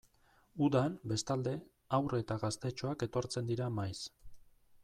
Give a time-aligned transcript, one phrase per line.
[0.67, 1.53] Udan, bestalde,
[1.97, 4.05] haur eta gaztetxoak etortzen dira maiz.